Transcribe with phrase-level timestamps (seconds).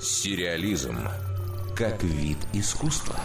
[0.00, 0.98] Сериализм
[1.76, 3.16] как вид искусства.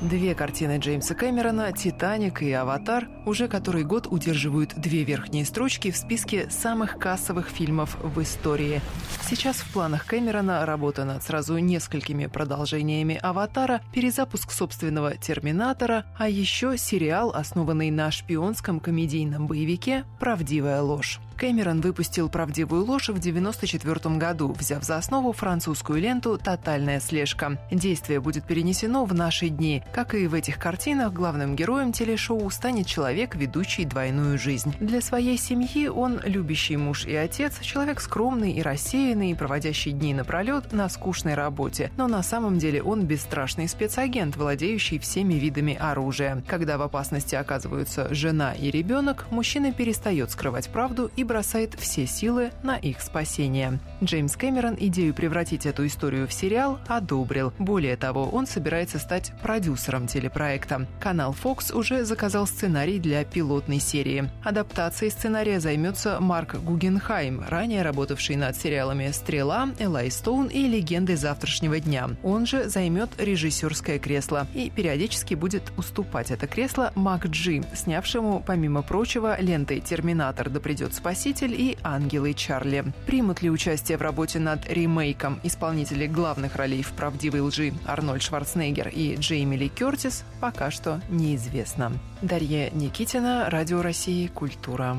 [0.00, 5.96] Две картины Джеймса Кэмерона «Титаник» и «Аватар» уже который год удерживают две верхние строчки в
[5.96, 8.82] списке самых кассовых фильмов в истории.
[9.22, 16.76] Сейчас в планах Кэмерона работа над сразу несколькими продолжениями «Аватара», перезапуск собственного «Терминатора», а еще
[16.76, 21.18] сериал, основанный на шпионском комедийном боевике «Правдивая ложь».
[21.36, 27.58] Кэмерон выпустил «Правдивую ложь» в 1994 году, взяв за основу французскую ленту «Тотальная слежка».
[27.70, 29.82] Действие будет перенесено в наши дни.
[29.92, 34.74] Как и в этих картинах, главным героем телешоу станет человек, ведущий двойную жизнь.
[34.78, 40.72] Для своей семьи он любящий муж и отец, человек скромный и рассеянный, проводящий дни напролет
[40.72, 41.90] на скучной работе.
[41.96, 46.42] Но на самом деле он бесстрашный спецагент, владеющий всеми видами оружия.
[46.46, 52.50] Когда в опасности оказываются жена и ребенок, мужчина перестает скрывать правду и бросает все силы
[52.62, 53.78] на их спасение.
[54.02, 57.52] Джеймс Кэмерон идею превратить эту историю в сериал одобрил.
[57.58, 60.86] Более того, он собирается стать продюсером телепроекта.
[61.00, 64.30] Канал Fox уже заказал сценарий для пилотной серии.
[64.44, 71.80] Адаптацией сценария займется Марк Гугенхайм, ранее работавший над сериалами «Стрела», «Элай Стоун» и «Легенды завтрашнего
[71.80, 72.10] дня».
[72.22, 78.82] Он же займет режиссерское кресло и периодически будет уступать это кресло Мак Джи, снявшему, помимо
[78.82, 80.50] прочего, ленты «Терминатор.
[80.50, 82.92] Да придет спасение» «Спаситель» и «Ангелы Чарли».
[83.06, 88.88] Примут ли участие в работе над ремейком исполнители главных ролей в «Правдивой лжи» Арнольд Шварценеггер
[88.88, 91.92] и Джейми Ли Кертис, пока что неизвестно.
[92.20, 94.96] Дарья Никитина, Радио России «Культура».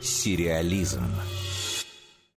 [0.00, 1.02] Сериализм.